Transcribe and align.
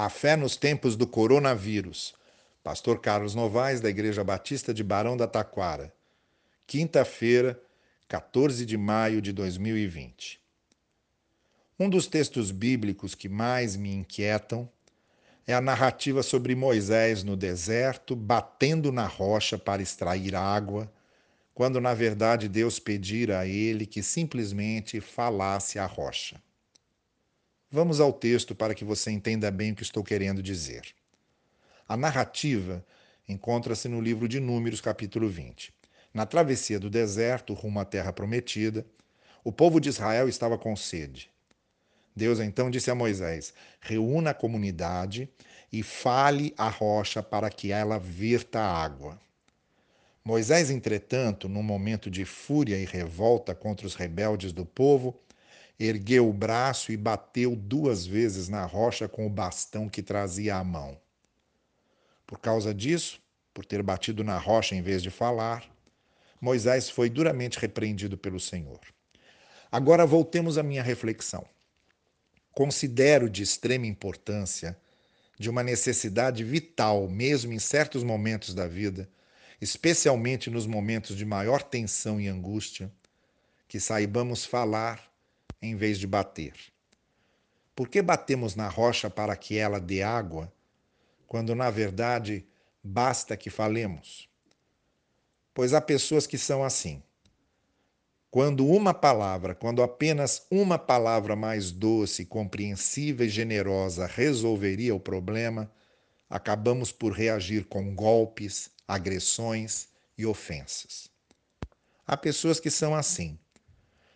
A 0.00 0.08
fé 0.08 0.36
nos 0.36 0.54
tempos 0.54 0.94
do 0.94 1.08
coronavírus. 1.08 2.14
Pastor 2.62 3.00
Carlos 3.00 3.34
Novaes, 3.34 3.80
da 3.80 3.90
Igreja 3.90 4.22
Batista 4.22 4.72
de 4.72 4.84
Barão 4.84 5.16
da 5.16 5.26
Taquara. 5.26 5.92
Quinta-feira, 6.68 7.60
14 8.06 8.64
de 8.64 8.78
maio 8.78 9.20
de 9.20 9.32
2020. 9.32 10.40
Um 11.76 11.90
dos 11.90 12.06
textos 12.06 12.52
bíblicos 12.52 13.16
que 13.16 13.28
mais 13.28 13.74
me 13.74 13.92
inquietam 13.92 14.70
é 15.44 15.52
a 15.52 15.60
narrativa 15.60 16.22
sobre 16.22 16.54
Moisés 16.54 17.24
no 17.24 17.36
deserto, 17.36 18.14
batendo 18.14 18.92
na 18.92 19.08
rocha 19.08 19.58
para 19.58 19.82
extrair 19.82 20.36
água, 20.36 20.88
quando 21.52 21.80
na 21.80 21.92
verdade 21.92 22.48
Deus 22.48 22.78
pedira 22.78 23.40
a 23.40 23.48
ele 23.48 23.84
que 23.84 24.04
simplesmente 24.04 25.00
falasse 25.00 25.76
à 25.76 25.86
rocha. 25.86 26.40
Vamos 27.70 28.00
ao 28.00 28.14
texto 28.14 28.54
para 28.54 28.74
que 28.74 28.82
você 28.82 29.10
entenda 29.10 29.50
bem 29.50 29.72
o 29.72 29.74
que 29.74 29.82
estou 29.82 30.02
querendo 30.02 30.42
dizer. 30.42 30.86
A 31.86 31.98
narrativa 31.98 32.82
encontra-se 33.28 33.88
no 33.88 34.00
livro 34.00 34.26
de 34.26 34.40
Números, 34.40 34.80
capítulo 34.80 35.28
20. 35.28 35.74
Na 36.14 36.24
travessia 36.24 36.80
do 36.80 36.88
deserto 36.88 37.52
rumo 37.52 37.78
à 37.78 37.84
terra 37.84 38.10
prometida, 38.10 38.86
o 39.44 39.52
povo 39.52 39.78
de 39.80 39.90
Israel 39.90 40.30
estava 40.30 40.56
com 40.56 40.74
sede. 40.74 41.30
Deus 42.16 42.40
então 42.40 42.70
disse 42.70 42.90
a 42.90 42.94
Moisés: 42.94 43.52
Reúna 43.82 44.30
a 44.30 44.34
comunidade 44.34 45.28
e 45.70 45.82
fale 45.82 46.54
à 46.56 46.70
rocha 46.70 47.22
para 47.22 47.50
que 47.50 47.70
ela 47.70 47.98
virta 47.98 48.60
água. 48.60 49.20
Moisés, 50.24 50.70
entretanto, 50.70 51.50
num 51.50 51.62
momento 51.62 52.10
de 52.10 52.24
fúria 52.24 52.78
e 52.78 52.86
revolta 52.86 53.54
contra 53.54 53.86
os 53.86 53.94
rebeldes 53.94 54.54
do 54.54 54.64
povo, 54.64 55.20
ergueu 55.78 56.28
o 56.28 56.32
braço 56.32 56.90
e 56.90 56.96
bateu 56.96 57.54
duas 57.54 58.04
vezes 58.04 58.48
na 58.48 58.64
rocha 58.64 59.08
com 59.08 59.26
o 59.26 59.30
bastão 59.30 59.88
que 59.88 60.02
trazia 60.02 60.56
à 60.56 60.64
mão. 60.64 61.00
Por 62.26 62.38
causa 62.38 62.74
disso, 62.74 63.20
por 63.54 63.64
ter 63.64 63.82
batido 63.82 64.24
na 64.24 64.38
rocha 64.38 64.74
em 64.74 64.82
vez 64.82 65.02
de 65.02 65.10
falar, 65.10 65.64
Moisés 66.40 66.90
foi 66.90 67.08
duramente 67.08 67.58
repreendido 67.58 68.18
pelo 68.18 68.40
Senhor. 68.40 68.80
Agora 69.70 70.06
voltemos 70.06 70.58
à 70.58 70.62
minha 70.62 70.82
reflexão. 70.82 71.46
Considero 72.52 73.30
de 73.30 73.42
extrema 73.42 73.86
importância, 73.86 74.76
de 75.38 75.48
uma 75.48 75.62
necessidade 75.62 76.42
vital, 76.42 77.08
mesmo 77.08 77.52
em 77.52 77.58
certos 77.58 78.02
momentos 78.02 78.54
da 78.54 78.66
vida, 78.66 79.08
especialmente 79.60 80.50
nos 80.50 80.66
momentos 80.66 81.16
de 81.16 81.24
maior 81.24 81.62
tensão 81.62 82.20
e 82.20 82.26
angústia, 82.26 82.92
que 83.68 83.78
saibamos 83.78 84.44
falar 84.44 85.08
em 85.60 85.76
vez 85.76 85.98
de 85.98 86.06
bater? 86.06 86.54
Por 87.74 87.88
que 87.88 88.02
batemos 88.02 88.54
na 88.56 88.68
rocha 88.68 89.08
para 89.08 89.36
que 89.36 89.56
ela 89.56 89.78
dê 89.78 90.02
água, 90.02 90.52
quando 91.26 91.54
na 91.54 91.70
verdade 91.70 92.44
basta 92.82 93.36
que 93.36 93.50
falemos? 93.50 94.28
Pois 95.54 95.72
há 95.72 95.80
pessoas 95.80 96.26
que 96.26 96.38
são 96.38 96.64
assim. 96.64 97.02
Quando 98.30 98.66
uma 98.66 98.92
palavra, 98.92 99.54
quando 99.54 99.82
apenas 99.82 100.46
uma 100.50 100.78
palavra 100.78 101.34
mais 101.34 101.70
doce, 101.70 102.26
compreensível 102.26 103.26
e 103.26 103.30
generosa 103.30 104.06
resolveria 104.06 104.94
o 104.94 105.00
problema, 105.00 105.70
acabamos 106.28 106.92
por 106.92 107.12
reagir 107.12 107.64
com 107.64 107.94
golpes, 107.94 108.70
agressões 108.86 109.88
e 110.16 110.26
ofensas. 110.26 111.08
Há 112.06 112.16
pessoas 112.16 112.60
que 112.60 112.70
são 112.70 112.94
assim 112.94 113.38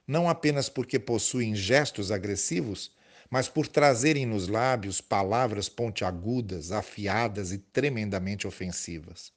não 0.07 0.29
apenas 0.29 0.69
porque 0.69 0.99
possuem 0.99 1.55
gestos 1.55 2.11
agressivos, 2.11 2.91
mas 3.31 3.49
por 3.49 3.67
trazerem 3.67 4.27
nos 4.27 4.49
lábios 4.49 5.01
palavras 5.01 5.69
pontiagudas, 5.69 6.71
afiadas 6.71 7.51
e 7.51 7.59
tremendamente 7.59 8.47
ofensivas. 8.47 9.33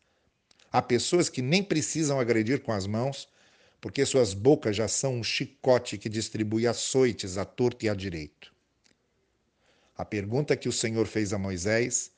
Há 0.72 0.82
pessoas 0.82 1.30
que 1.30 1.42
nem 1.42 1.64
precisam 1.64 2.20
agredir 2.20 2.62
com 2.62 2.74
as 2.74 2.86
mãos, 2.86 3.30
porque 3.80 4.06
suas 4.06 4.34
bocas 4.34 4.76
já 4.76 4.88
são 4.88 5.16
um 5.16 5.24
chicote 5.24 5.98
que 5.98 6.10
distribui 6.10 6.68
açoites 6.68 7.38
à 7.38 7.46
torta 7.46 7.86
e 7.86 7.90
à 7.90 7.94
direito. 7.94 8.54
A 9.98 10.04
pergunta 10.04 10.58
que 10.58 10.68
o 10.68 10.74
Senhor 10.74 11.08
fez 11.08 11.32
a 11.32 11.38
Moisés, 11.38 12.12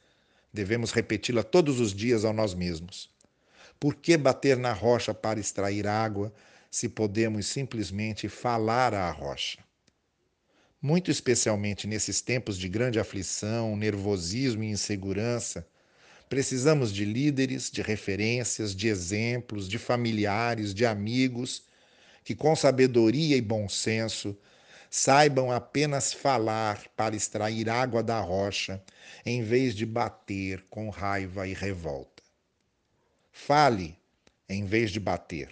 devemos 0.52 0.92
repeti-la 0.92 1.44
todos 1.44 1.80
os 1.80 1.94
dias 1.94 2.26
a 2.26 2.34
nós 2.34 2.56
mesmos. 2.56 3.12
Por 3.80 3.94
que 3.94 4.18
bater 4.18 4.58
na 4.58 4.74
rocha 4.74 5.14
para 5.14 5.40
extrair 5.40 5.86
água 5.86 6.34
se 6.78 6.88
podemos 6.88 7.48
simplesmente 7.48 8.30
falar 8.30 8.94
à 8.94 9.10
rocha. 9.10 9.58
Muito 10.80 11.10
especialmente 11.10 11.88
nesses 11.88 12.22
tempos 12.22 12.56
de 12.56 12.70
grande 12.70 13.00
aflição, 13.00 13.76
nervosismo 13.76 14.64
e 14.64 14.70
insegurança, 14.70 15.68
precisamos 16.30 16.94
de 16.94 17.04
líderes, 17.04 17.72
de 17.72 17.82
referências, 17.82 18.76
de 18.76 18.88
exemplos, 18.90 19.68
de 19.68 19.80
familiares, 19.80 20.72
de 20.72 20.86
amigos 20.86 21.64
que, 22.24 22.36
com 22.36 22.56
sabedoria 22.56 23.36
e 23.36 23.42
bom 23.42 23.68
senso, 23.68 24.38
saibam 24.88 25.52
apenas 25.52 26.14
falar 26.14 26.88
para 26.96 27.16
extrair 27.16 27.72
água 27.72 28.04
da 28.04 28.20
rocha, 28.20 28.80
em 29.26 29.42
vez 29.42 29.74
de 29.74 29.84
bater 29.84 30.64
com 30.70 30.92
raiva 30.92 31.48
e 31.48 31.56
revolta. 31.56 32.22
Fale 33.32 33.98
em 34.48 34.64
vez 34.64 34.92
de 34.92 35.00
bater. 35.00 35.50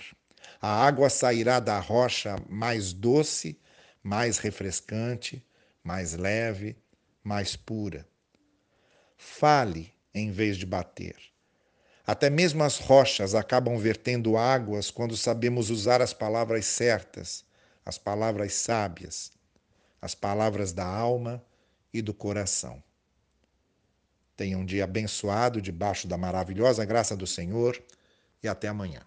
A 0.61 0.85
água 0.85 1.09
sairá 1.09 1.59
da 1.59 1.79
rocha 1.79 2.35
mais 2.49 2.93
doce, 2.93 3.59
mais 4.03 4.37
refrescante, 4.37 5.45
mais 5.83 6.13
leve, 6.13 6.77
mais 7.23 7.55
pura. 7.55 8.07
Fale 9.17 9.93
em 10.13 10.31
vez 10.31 10.57
de 10.57 10.65
bater. 10.65 11.15
Até 12.05 12.29
mesmo 12.29 12.63
as 12.63 12.77
rochas 12.77 13.33
acabam 13.33 13.77
vertendo 13.77 14.37
águas 14.37 14.91
quando 14.91 15.17
sabemos 15.17 15.69
usar 15.69 16.01
as 16.01 16.13
palavras 16.13 16.65
certas, 16.65 17.43
as 17.83 17.97
palavras 17.97 18.53
sábias, 18.53 19.31
as 20.01 20.13
palavras 20.13 20.71
da 20.71 20.85
alma 20.85 21.43
e 21.91 22.01
do 22.01 22.13
coração. 22.13 22.83
Tenha 24.37 24.57
um 24.57 24.65
dia 24.65 24.83
abençoado 24.83 25.61
debaixo 25.61 26.07
da 26.07 26.17
maravilhosa 26.17 26.85
graça 26.85 27.15
do 27.15 27.25
Senhor 27.25 27.81
e 28.43 28.47
até 28.47 28.67
amanhã. 28.67 29.01